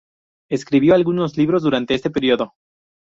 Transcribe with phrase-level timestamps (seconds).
[0.49, 2.55] Escribió algunos libros durante este periodo.